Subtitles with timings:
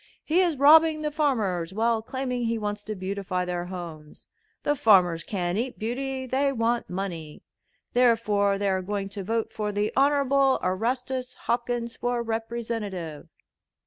[0.23, 4.27] He is robbing the farmers while claiming he wants to beautify their homes.
[4.63, 7.43] The farmers can't eat beauty; they want money.
[7.93, 13.27] Therefore they are going to vote for the Honorable Erastus Hopkins for Representative."